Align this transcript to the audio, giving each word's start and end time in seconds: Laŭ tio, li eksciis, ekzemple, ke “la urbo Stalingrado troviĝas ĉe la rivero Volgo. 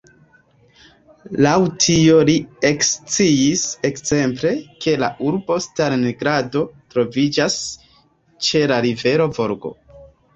Laŭ 1.45 1.51
tio, 1.81 2.15
li 2.29 2.33
eksciis, 2.69 3.65
ekzemple, 3.89 4.53
ke 4.85 4.95
“la 5.03 5.09
urbo 5.27 5.57
Stalingrado 5.65 6.63
troviĝas 6.95 7.59
ĉe 8.49 8.63
la 8.73 8.81
rivero 8.87 9.29
Volgo. 9.37 9.73